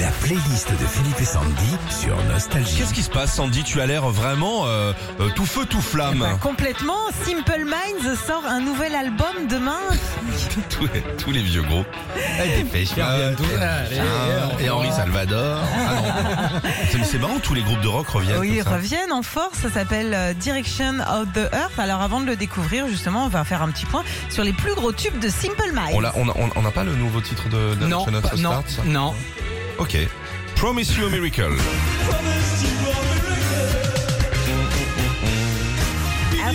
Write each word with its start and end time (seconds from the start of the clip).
La 0.00 0.08
playlist 0.22 0.70
de 0.70 0.86
Philippe 0.86 1.20
et 1.20 1.24
Sandy 1.24 1.76
sur 1.90 2.16
Nostalgie. 2.24 2.76
Qu'est-ce 2.78 2.94
qui 2.94 3.02
se 3.02 3.10
passe, 3.10 3.34
Sandy? 3.34 3.64
Tu 3.64 3.80
as 3.80 3.86
l'air 3.86 4.08
vraiment 4.08 4.66
euh, 4.66 4.92
euh, 5.18 5.28
tout 5.34 5.44
feu, 5.46 5.64
tout 5.66 5.80
flamme. 5.80 6.20
Bah, 6.20 6.38
complètement. 6.40 6.94
Simple 7.24 7.64
Minds 7.64 8.16
sort 8.26 8.44
un 8.46 8.60
nouvel 8.60 8.94
album 8.94 9.48
demain. 9.50 9.80
tous, 10.70 10.86
les, 10.94 11.00
tous 11.16 11.32
les 11.32 11.40
vieux 11.42 11.62
groupes. 11.62 11.86
Eh, 12.16 12.62
Dépêche 12.62 12.96
Mode, 12.96 13.36
tiens, 13.36 14.50
et 14.60 14.70
Henri 14.70 14.92
Salvador. 14.92 15.58
Ah 15.64 15.94
non. 15.94 17.02
C'est- 17.04 17.18
marrant, 17.18 17.38
tous 17.42 17.54
les 17.54 17.62
groupes 17.62 17.80
de 17.80 17.88
rock 17.88 18.08
reviennent. 18.08 18.38
Oui, 18.38 18.52
ils 18.56 18.62
reviennent 18.62 19.12
en 19.12 19.22
force. 19.22 19.58
Ça 19.58 19.70
s'appelle 19.70 20.14
euh, 20.14 20.32
Direction 20.34 21.00
of 21.00 21.32
the 21.34 21.52
Earth. 21.52 21.78
Alors 21.78 22.02
avant 22.02 22.20
de 22.20 22.26
le 22.26 22.36
découvrir, 22.36 22.86
justement, 22.86 23.24
on 23.24 23.28
va 23.28 23.42
faire 23.44 23.62
un 23.62 23.70
petit 23.70 23.86
point 23.86 24.04
sur 24.30 24.44
les 24.44 24.52
plus 24.52 24.74
gros 24.74 24.92
tubes 24.92 25.18
de 25.18 25.28
Simple 25.28 25.72
Minds. 25.74 25.90
On 25.94 26.00
l'a- 26.00 26.12
on 26.16 26.28
a- 26.28 26.34
on- 26.36 26.50
on 26.54 26.62
n'a 26.62 26.70
pas 26.70 26.84
le 26.84 26.94
nouveau 26.94 27.20
titre 27.20 27.48
de, 27.48 27.74
de 27.74 27.86
Non, 27.86 28.06
notre 28.10 28.30
pas- 28.30 28.36
non, 28.36 28.50
start 28.52 28.68
ça 28.68 28.82
non. 28.84 29.14
Ok. 29.78 29.96
Promise 30.56 30.96
You 30.96 31.06
a 31.06 31.10
Miracle. 31.10 31.52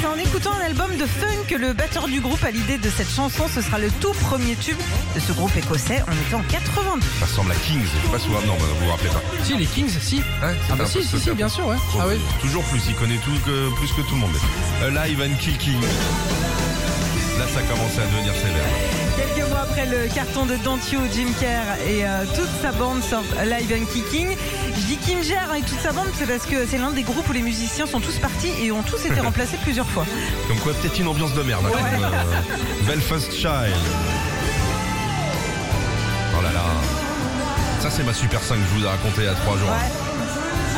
C'est 0.00 0.06
en 0.06 0.16
écoutant 0.18 0.52
un 0.52 0.64
album 0.66 0.96
de 0.96 1.06
funk 1.06 1.44
que 1.48 1.56
le 1.56 1.72
batteur 1.72 2.06
du 2.06 2.20
groupe 2.20 2.42
a 2.44 2.50
l'idée 2.52 2.78
de 2.78 2.88
cette 2.88 3.10
chanson. 3.10 3.46
Ce 3.52 3.60
sera 3.62 3.78
le 3.78 3.90
tout 4.00 4.12
premier 4.12 4.54
tube 4.54 4.76
de 5.14 5.20
ce 5.20 5.32
groupe 5.32 5.56
écossais. 5.56 6.02
On 6.06 6.12
était 6.12 6.34
en 6.34 6.42
82. 6.42 7.00
Ça 7.18 7.26
ressemble 7.26 7.50
à 7.52 7.54
Kings. 7.56 7.80
Je 7.82 8.06
sais 8.06 8.12
pas 8.12 8.18
si 8.18 8.28
vous 8.28 8.34
non, 8.46 8.54
vous 8.58 8.84
vous 8.84 8.90
rappelez 8.90 9.08
pas. 9.10 9.22
Si, 9.42 9.56
les 9.56 9.66
Kings, 9.66 9.88
si. 10.00 10.16
Ouais, 10.18 10.22
Ah 10.70 10.76
bah 10.76 10.84
un 10.84 10.86
si, 10.86 10.98
peu 10.98 11.02
si, 11.02 11.08
ce 11.08 11.18
si, 11.18 11.24
que- 11.26 11.30
bien 11.32 11.48
sûr, 11.48 11.66
ouais. 11.66 11.76
Ah 11.98 12.04
oui. 12.06 12.14
Toujours 12.40 12.62
plus, 12.64 12.80
il 12.88 12.94
connaît 12.94 13.18
tout 13.18 13.32
que, 13.44 13.74
plus 13.76 13.88
que 13.92 14.02
tout 14.02 14.14
le 14.14 14.20
monde. 14.20 14.36
Live 14.92 15.20
and 15.20 15.34
Kill 15.40 15.56
King. 15.58 15.80
Là, 17.38 17.46
ça 17.52 17.62
commence 17.62 17.98
à 17.98 18.04
devenir 18.06 18.34
sévère. 18.34 18.97
Quelques 19.18 19.48
mois 19.48 19.60
après 19.62 19.86
le 19.86 20.06
carton 20.14 20.46
de 20.46 20.54
Don't 20.64 20.78
You, 20.92 21.00
Jim 21.12 21.26
Kerr 21.40 21.64
et 21.88 22.04
euh, 22.06 22.24
toute 22.36 22.48
sa 22.62 22.70
bande 22.72 23.02
sortent 23.02 23.34
Live 23.44 23.72
and 23.82 23.86
Kicking. 23.92 24.28
Je 24.76 24.80
dis 24.82 24.96
Kinger 24.96 25.56
et 25.58 25.62
toute 25.62 25.80
sa 25.80 25.92
bande, 25.92 26.06
c'est 26.16 26.26
parce 26.26 26.46
que 26.46 26.66
c'est 26.66 26.78
l'un 26.78 26.92
des 26.92 27.02
groupes 27.02 27.28
où 27.28 27.32
les 27.32 27.42
musiciens 27.42 27.86
sont 27.86 28.00
tous 28.00 28.16
partis 28.18 28.52
et 28.62 28.70
ont 28.70 28.82
tous 28.82 29.04
été 29.04 29.20
remplacés 29.28 29.56
plusieurs 29.62 29.88
fois. 29.88 30.04
Comme 30.46 30.58
quoi, 30.58 30.72
peut-être 30.74 30.98
une 31.00 31.08
ambiance 31.08 31.34
de 31.34 31.42
merde. 31.42 31.64
hein, 31.66 31.70
comme, 31.72 32.04
euh, 32.04 32.86
Belfast 32.86 33.32
Child. 33.32 33.74
Oh 36.38 36.42
là 36.42 36.52
là. 36.52 36.62
Ça, 37.80 37.90
c'est 37.90 38.04
ma 38.04 38.14
Super 38.14 38.40
5 38.40 38.54
que 38.54 38.60
je 38.72 38.78
vous 38.78 38.84
ai 38.84 38.88
raconté 38.88 39.22
il 39.22 39.24
y 39.24 39.28
a 39.28 39.34
trois 39.34 39.56
jours. 39.58 39.68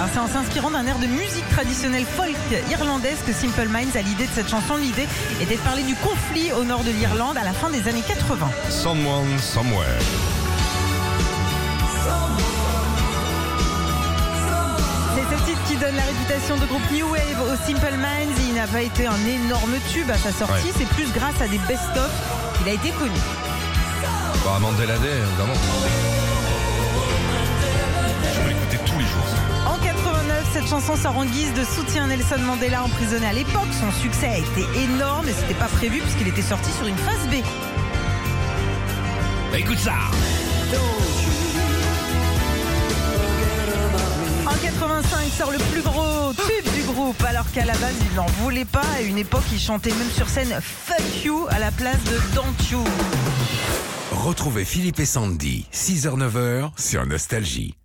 Alors 0.01 0.09
c'est 0.15 0.19
en 0.19 0.29
s'inspirant 0.29 0.71
d'un 0.71 0.87
air 0.87 0.99
de 0.99 1.07
musique 1.07 1.47
traditionnelle 1.51 2.07
folk 2.07 2.35
irlandaise 2.71 3.19
que 3.27 3.35
Simple 3.35 3.69
Minds 3.69 3.95
a 3.99 4.01
l'idée 4.01 4.25
de 4.27 4.33
cette 4.35 4.49
chanson. 4.49 4.77
L'idée 4.79 5.07
était 5.43 5.57
de 5.57 5.61
parler 5.61 5.83
du 5.83 5.95
conflit 5.97 6.53
au 6.53 6.65
nord 6.65 6.85
de 6.85 6.91
l'Irlande 6.91 7.37
à 7.37 7.45
la 7.45 7.53
fin 7.53 7.69
des 7.69 7.87
années 7.87 8.01
80. 8.09 8.49
Someone, 8.71 9.39
somewhere. 9.39 10.01
C'est 15.15 15.37
ce 15.37 15.43
titre 15.45 15.61
qui 15.69 15.77
donne 15.77 15.95
la 15.97 16.05
réputation 16.05 16.57
de 16.57 16.65
groupe 16.65 16.91
New 16.93 17.07
Wave 17.11 17.43
au 17.53 17.57
Simple 17.67 17.93
Minds. 17.99 18.41
Il 18.49 18.55
n'a 18.55 18.67
pas 18.69 18.81
été 18.81 19.07
un 19.07 19.21
énorme 19.27 19.75
tube 19.93 20.11
à 20.11 20.17
sa 20.17 20.33
sortie, 20.33 20.65
Ouais. 20.65 20.73
c'est 20.79 20.89
plus 20.89 21.13
grâce 21.13 21.39
à 21.43 21.47
des 21.47 21.59
best-of 21.69 22.11
qu'il 22.57 22.69
a 22.71 22.73
été 22.73 22.89
connu. 22.93 23.21
Bah, 24.47 24.59
Mandela 24.63 24.97
Day, 24.97 25.09
évidemment. 25.29 25.61
Chanson 30.71 30.95
sort 30.95 31.17
en 31.17 31.25
guise 31.25 31.53
de 31.55 31.65
soutien 31.65 32.05
à 32.05 32.07
Nelson 32.07 32.39
Mandela 32.47 32.85
emprisonné 32.85 33.27
à 33.27 33.33
l'époque. 33.33 33.67
Son 33.73 33.91
succès 34.01 34.29
a 34.29 34.39
été 34.39 34.65
énorme 34.85 35.27
et 35.27 35.33
c'était 35.33 35.55
pas 35.55 35.67
prévu 35.67 35.99
puisqu'il 35.99 36.29
était 36.29 36.43
sorti 36.43 36.71
sur 36.71 36.87
une 36.87 36.97
phase 36.97 37.27
B. 37.29 37.43
Bah, 39.51 39.59
écoute 39.59 39.79
ça 39.79 39.95
En 44.47 44.55
85 44.63 45.33
sort 45.37 45.51
le 45.51 45.59
plus 45.73 45.83
gros 45.83 46.33
tube 46.35 46.73
du 46.73 46.83
groupe 46.83 47.21
alors 47.25 47.51
qu'à 47.51 47.65
la 47.65 47.75
base 47.79 47.97
il 48.09 48.15
n'en 48.15 48.27
voulait 48.43 48.65
pas. 48.65 48.87
À 48.97 49.01
une 49.01 49.19
époque 49.19 49.47
il 49.53 49.59
chantait 49.59 49.91
même 49.95 50.11
sur 50.11 50.29
scène 50.29 50.57
Fuck 50.63 51.25
You 51.25 51.47
à 51.51 51.59
la 51.59 51.73
place 51.73 52.03
de 52.05 52.17
Don't 52.37 52.71
You. 52.71 52.85
Retrouvez 54.13 54.65
Philippe 54.65 55.01
et 55.01 55.07
Sandy, 55.07 55.67
6h-9h 55.73 56.71
sur 56.77 57.05
Nostalgie. 57.07 57.80